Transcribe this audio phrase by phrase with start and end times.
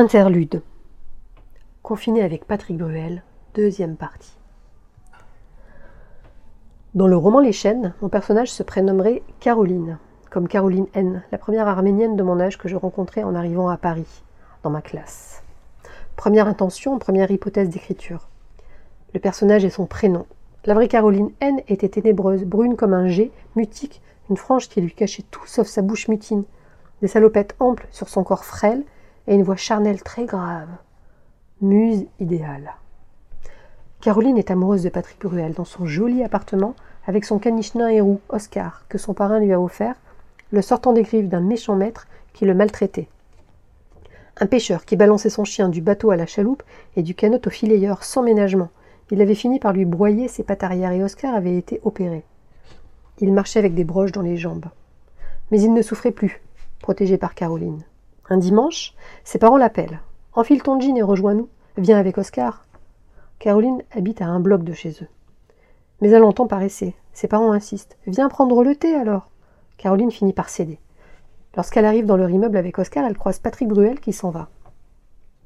[0.00, 0.62] Interlude.
[1.82, 3.22] Confiné avec Patrick Bruel,
[3.54, 4.32] deuxième partie.
[6.94, 9.98] Dans le roman Les Chênes, mon personnage se prénommerait Caroline,
[10.30, 13.76] comme Caroline N, la première arménienne de mon âge que je rencontrais en arrivant à
[13.76, 14.22] Paris,
[14.62, 15.42] dans ma classe.
[16.16, 18.30] Première intention, première hypothèse d'écriture.
[19.12, 20.24] Le personnage et son prénom.
[20.64, 24.94] La vraie Caroline N était ténébreuse, brune comme un jet, mutique, une frange qui lui
[24.94, 26.44] cachait tout sauf sa bouche mutine,
[27.02, 28.82] des salopettes amples sur son corps frêle,
[29.26, 30.68] et une voix charnelle très grave.
[31.60, 32.72] Muse idéale.
[34.00, 36.74] Caroline est amoureuse de Patrick Bruel dans son joli appartement
[37.06, 39.96] avec son caniche nain et Oscar, que son parrain lui a offert,
[40.52, 43.08] le sortant des griffes d'un méchant maître qui le maltraitait.
[44.38, 46.62] Un pêcheur qui balançait son chien du bateau à la chaloupe
[46.96, 48.70] et du canot au filayeur sans ménagement.
[49.10, 52.24] Il avait fini par lui broyer ses pattes arrière et Oscar avait été opéré.
[53.18, 54.66] Il marchait avec des broches dans les jambes.
[55.50, 56.40] Mais il ne souffrait plus,
[56.80, 57.82] protégé par Caroline.
[58.32, 60.00] Un dimanche, ses parents l'appellent.
[60.34, 61.48] Enfile ton jean et rejoins-nous.
[61.76, 62.64] Viens avec Oscar.
[63.40, 65.08] Caroline habite à un bloc de chez eux.
[66.00, 66.94] Mais elle entend paresser.
[67.12, 67.98] Ses parents insistent.
[68.06, 69.28] Viens prendre le thé alors.
[69.78, 70.78] Caroline finit par céder.
[71.56, 74.48] Lorsqu'elle arrive dans leur immeuble avec Oscar, elle croise Patrick Bruel qui s'en va.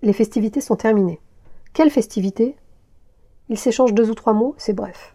[0.03, 1.21] Les festivités sont terminées.
[1.72, 2.55] Quelles festivités
[3.49, 5.15] Ils s'échangent deux ou trois mots, c'est bref.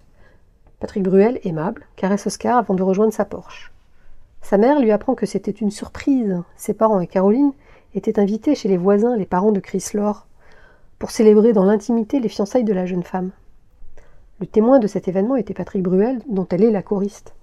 [0.80, 3.72] Patrick Bruel, aimable, caresse Oscar avant de rejoindre sa Porsche.
[4.42, 6.42] Sa mère lui apprend que c'était une surprise.
[6.56, 7.52] Ses parents et Caroline
[7.94, 10.28] étaient invités chez les voisins, les parents de Chris Lore,
[10.98, 13.32] pour célébrer dans l'intimité les fiançailles de la jeune femme.
[14.40, 17.34] Le témoin de cet événement était Patrick Bruel, dont elle est la choriste.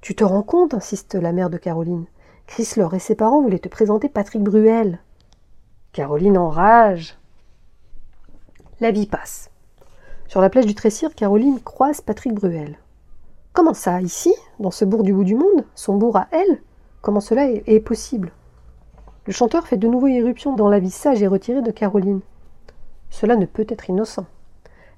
[0.00, 2.06] Tu te rends compte insiste la mère de Caroline.
[2.46, 5.00] Chris Lore et ses parents voulaient te présenter Patrick Bruel.
[5.92, 7.18] Caroline enrage.
[8.80, 9.50] La vie passe.
[10.28, 12.78] Sur la plage du Tressir, Caroline croise Patrick Bruel.
[13.52, 16.62] Comment ça, ici, dans ce bourg du bout du monde, son bourg à elle?
[17.00, 18.30] Comment cela est, possible?
[19.28, 22.20] Le chanteur fait de nouveau irruption dans la vie sage et retirée de Caroline.
[23.10, 24.24] Cela ne peut être innocent.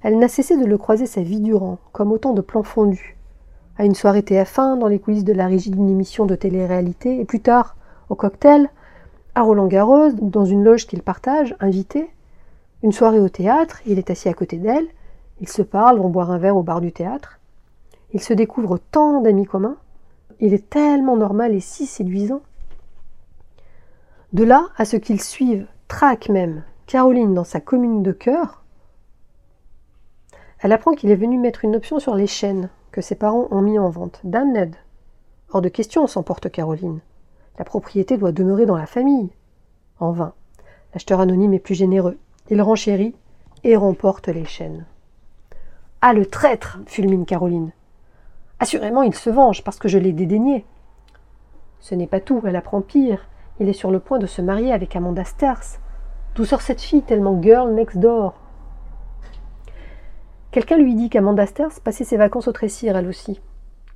[0.03, 3.17] Elle n'a cessé de le croiser sa vie durant, comme autant de plans fondus.
[3.77, 7.25] À une soirée TF1, dans les coulisses de la régie d'une émission de télé-réalité, et
[7.25, 7.75] plus tard,
[8.07, 8.69] au cocktail,
[9.35, 12.09] à Roland-Garros, dans une loge qu'il partage, invité.
[12.83, 14.87] Une soirée au théâtre, il est assis à côté d'elle,
[15.41, 17.41] ils se parlent, vont boire un verre au bar du théâtre.
[18.13, 19.75] Il se découvre tant d'amis communs.
[20.39, 22.41] Il est tellement normal et si séduisant.
[24.33, 28.61] De là à ce qu'ils suivent, traquent même, Caroline dans sa commune de cœur,
[30.61, 33.61] elle apprend qu'il est venu mettre une option sur les chaînes que ses parents ont
[33.61, 34.21] mis en vente.
[34.23, 34.75] Dan Ned.
[35.49, 36.99] Hors de question, s'emporte Caroline.
[37.57, 39.31] La propriété doit demeurer dans la famille.
[39.99, 40.33] En vain.
[40.93, 42.17] L'acheteur anonyme est plus généreux.
[42.49, 43.15] Il renchérit
[43.63, 44.85] et remporte les chaînes.
[46.01, 47.71] Ah, le traître fulmine Caroline.
[48.59, 50.65] Assurément, il se venge parce que je l'ai dédaigné.
[51.79, 53.27] Ce n'est pas tout, elle apprend pire.
[53.61, 55.79] Il est sur le point de se marier avec Amanda Sters.
[56.33, 58.33] D'où sort cette fille tellement girl next door?
[60.49, 63.39] Quelqu'un lui dit qu'Amanda Sters passait ses vacances au Tressir, elle aussi,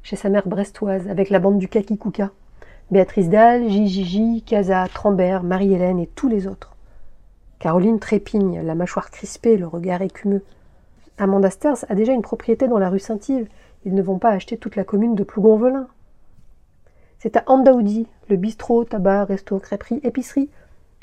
[0.03, 2.29] chez sa mère brestoise, avec la bande du Kaki Kuka.
[2.91, 6.75] Béatrice Dalle, Gigi, Casa, Trambert, Marie-Hélène et tous les autres.
[7.57, 10.43] Caroline trépigne, la mâchoire crispée, le regard écumeux.
[11.17, 13.49] Amanda Sters a déjà une propriété dans la rue Saint-Yves
[13.85, 15.87] ils ne vont pas acheter toute la commune de Plougonvelin.
[17.25, 20.51] C'est à Andaoudi, le bistrot, tabac, resto, crêperie, épicerie,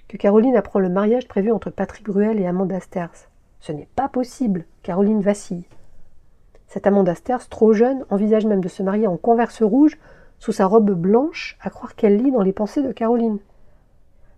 [0.07, 3.29] que Caroline apprend le mariage prévu entre Patrick Bruel et Amanda Sters.
[3.59, 5.65] Ce n'est pas possible, Caroline vacille.
[6.69, 9.99] Cette Amanda Sters, trop jeune, envisage même de se marier en converse rouge,
[10.39, 13.41] sous sa robe blanche, à croire qu'elle lit dans les pensées de Caroline.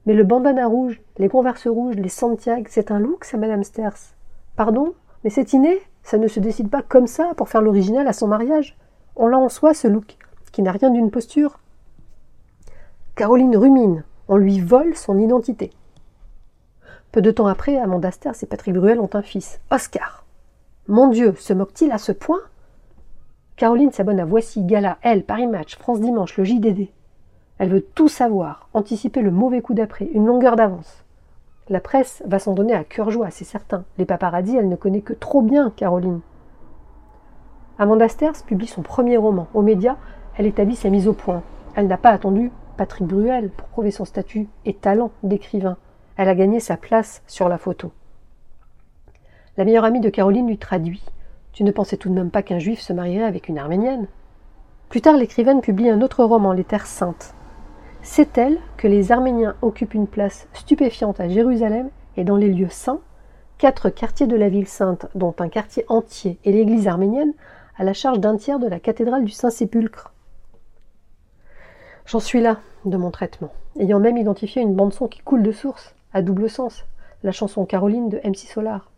[0.07, 4.15] Mais le bandana rouge, les converses rouges, les Santiago, c'est un look, ça, Madame Sters.
[4.57, 8.15] Pardon Mais c'est inné ça ne se décide pas comme ça pour faire l'original à
[8.15, 8.75] son mariage.
[9.17, 10.17] On l'a en soi, ce look,
[10.51, 11.59] qui n'a rien d'une posture.
[13.17, 14.03] Caroline rumine.
[14.27, 15.71] On lui vole son identité.
[17.13, 20.25] Peu de temps après, Amanda Sters et Patrick Bruel ont un fils, Oscar.
[20.89, 22.41] Mon Dieu, se moque-t-il à ce point?
[23.55, 26.89] Caroline s'abonne à Voici, Gala, Elle, Paris Match, France Dimanche, le JDD.
[27.59, 31.05] Elle veut tout savoir, anticiper le mauvais coup d'après, une longueur d'avance.
[31.69, 33.85] La presse va s'en donner à cœur joie, c'est certain.
[33.97, 36.21] Les paparazzis, elle ne connaît que trop bien Caroline.
[37.79, 39.47] Amanda Sters publie son premier roman.
[39.55, 39.99] Aux médias,
[40.37, 41.45] elle établit sa mise au point.
[41.77, 45.77] Elle n'a pas attendu Patrick Bruel pour prouver son statut et talent d'écrivain.
[46.17, 47.93] Elle a gagné sa place sur la photo.
[49.57, 51.05] La meilleure amie de Caroline lui traduit.
[51.53, 54.09] Tu ne pensais tout de même pas qu'un juif se marierait avec une arménienne
[54.89, 57.35] Plus tard, l'écrivaine publie un autre roman, Les Terres Saintes.
[58.03, 62.69] C'est elle que les Arméniens occupent une place stupéfiante à Jérusalem et dans les lieux
[62.69, 63.01] saints,
[63.59, 67.33] quatre quartiers de la ville sainte, dont un quartier entier et l'église arménienne,
[67.77, 70.14] à la charge d'un tiers de la cathédrale du Saint-Sépulcre.
[72.07, 75.95] J'en suis là de mon traitement, ayant même identifié une bande-son qui coule de source,
[76.13, 76.85] à double sens,
[77.23, 78.91] la chanson Caroline de MC Solar.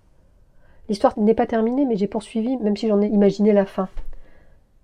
[0.88, 3.88] L'histoire n'est pas terminée, mais j'ai poursuivi, même si j'en ai imaginé la fin.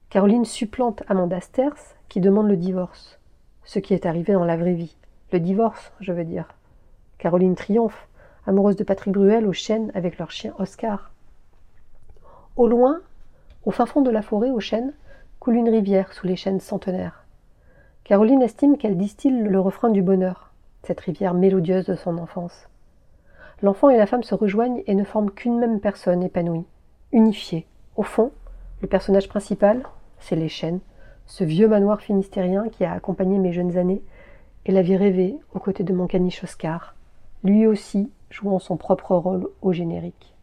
[0.09, 3.19] Caroline supplante Amanda Sters, qui demande le divorce.
[3.65, 4.97] Ce qui est arrivé dans la vraie vie.
[5.33, 6.55] Le divorce, je veux dire.
[7.19, 8.07] Caroline triomphe,
[8.47, 11.11] amoureuse de Patrick Bruel au chêne avec leur chien Oscar.
[12.57, 13.01] Au loin,
[13.65, 14.93] au fin fond de la forêt, au chêne,
[15.41, 17.22] coule une rivière sous les chênes centenaires.
[18.05, 20.51] Caroline estime qu'elle distille le refrain du bonheur,
[20.83, 22.69] cette rivière mélodieuse de son enfance.
[23.63, 26.65] L'enfant et la femme se rejoignent et ne forment qu'une même personne épanouie,
[27.13, 27.65] unifiée.
[27.95, 28.33] Au fond,
[28.81, 29.85] le personnage principal,
[30.19, 30.81] c'est les chênes,
[31.27, 34.03] ce vieux manoir finistérien qui a accompagné mes jeunes années,
[34.67, 36.97] et la vie rêvée aux côtés de mon caniche Oscar,
[37.45, 40.35] lui aussi jouant son propre rôle au générique.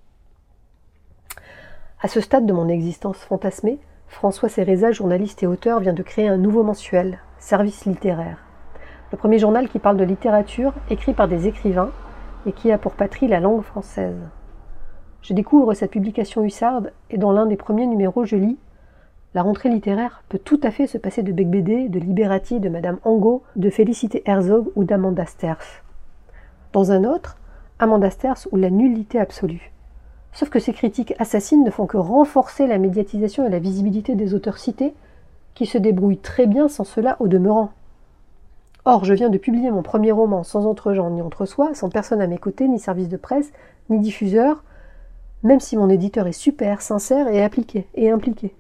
[2.02, 6.30] À ce stade de mon existence fantasmée, François Céréza, journaliste et auteur, vient de créer
[6.30, 8.38] un nouveau mensuel, Service littéraire.
[9.12, 11.92] Le premier journal qui parle de littérature, écrit par des écrivains,
[12.46, 14.20] et qui a pour patrie la langue française.
[15.22, 18.58] Je découvre cette publication hussarde et dans l'un des premiers numéros je lis
[19.34, 23.00] La rentrée littéraire peut tout à fait se passer de Bec de Liberati, de Madame
[23.04, 25.84] Angot, de Félicité Herzog ou d'Amanda Sters.
[26.74, 27.38] Dans un autre,
[27.80, 29.72] Amanda Sters ou la nullité absolue.
[30.34, 34.34] Sauf que ces critiques assassines ne font que renforcer la médiatisation et la visibilité des
[34.34, 34.94] auteurs cités,
[35.54, 37.72] qui se débrouillent très bien sans cela au demeurant.
[38.86, 42.28] Or, je viens de publier mon premier roman sans entre-gens ni entre-soi, sans personne à
[42.28, 43.52] mes côtés, ni service de presse,
[43.90, 44.64] ni diffuseur,
[45.44, 48.56] même si mon éditeur est super, sincère et appliqué et impliqué.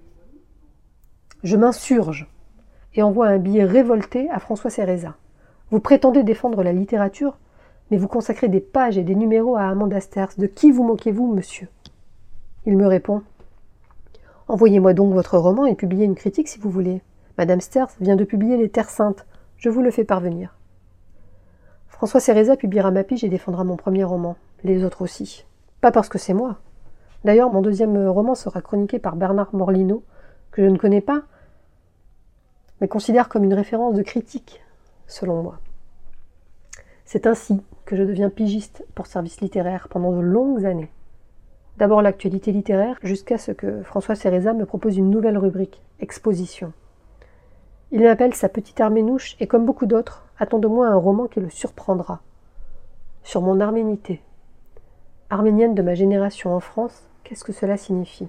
[1.44, 2.30] Je m'insurge
[2.96, 5.16] et envoie un billet révolté à François Céréza.
[5.72, 7.38] Vous prétendez défendre la littérature,
[7.92, 10.30] mais vous consacrez des pages et des numéros à Amanda Sters.
[10.38, 11.68] De qui vous moquez-vous, monsieur?
[12.66, 13.22] Il me répond
[14.50, 17.04] Envoyez-moi donc votre roman et publiez une critique si vous voulez.
[17.38, 19.28] Madame Sters vient de publier Les Terres Saintes.
[19.58, 20.58] Je vous le fais parvenir.
[21.88, 25.46] François Céréza publiera ma pige et défendra mon premier roman, les autres aussi.
[25.82, 26.58] Pas parce que c'est moi.
[27.26, 30.04] D'ailleurs, mon deuxième roman sera chroniqué par Bernard Morlino,
[30.50, 31.22] que je ne connais pas,
[32.82, 34.64] mais considère comme une référence de critique,
[35.06, 35.60] selon moi.
[37.06, 40.90] C'est ainsi que je deviens pigiste pour service littéraire pendant de longues années.
[41.80, 46.74] D'abord l'actualité littéraire, jusqu'à ce que François Céréza me propose une nouvelle rubrique, Exposition.
[47.92, 51.40] Il m'appelle sa petite arménouche et comme beaucoup d'autres, attend de moi un roman qui
[51.40, 52.20] le surprendra.
[53.24, 54.22] Sur mon arménité.
[55.30, 58.28] Arménienne de ma génération en France, qu'est-ce que cela signifie?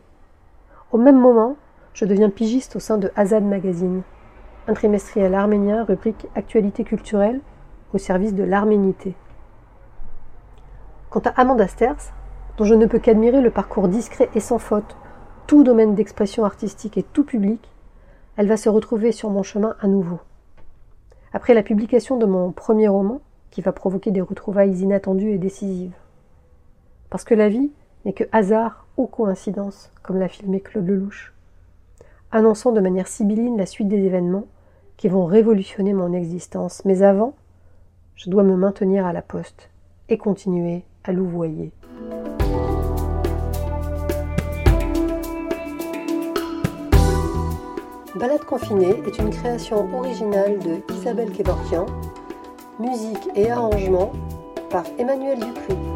[0.93, 1.57] Au même moment,
[1.93, 4.03] je deviens pigiste au sein de Azad Magazine,
[4.69, 7.41] un trimestriel arménien rubrique Actualité culturelle
[7.93, 9.17] au service de l'arménité.
[11.11, 12.13] Quant à Amanda Sters,
[12.57, 14.97] dont je ne peux qu'admirer le parcours discret et sans faute,
[15.47, 17.71] tout domaine d'expression artistique et tout public,
[18.37, 20.21] elle va se retrouver sur mon chemin à nouveau.
[21.33, 25.95] Après la publication de mon premier roman, qui va provoquer des retrouvailles inattendues et décisives.
[27.11, 27.71] Parce que la vie
[28.05, 31.35] n'est que hasard ou coïncidence, comme l'a filmé Claude Lelouch,
[32.31, 34.47] annonçant de manière sibylline la suite des événements
[34.97, 36.85] qui vont révolutionner mon existence.
[36.85, 37.35] Mais avant,
[38.15, 39.71] je dois me maintenir à la poste
[40.09, 41.73] et continuer à louvoyer.
[48.21, 51.87] Balade confinée est une création originale de Isabelle Kevorkian,
[52.79, 54.13] musique et arrangement
[54.69, 55.90] par Emmanuel Dupuis.